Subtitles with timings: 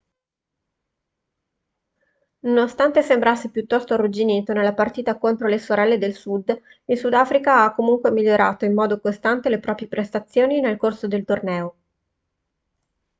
[2.39, 8.09] nonostante sembrasse piuttosto arrugginito nella partita contro le sorelle del sud il sudafrica ha comunque
[8.09, 11.75] migliorato in modo costante le proprie prestazioni nel corso del torneo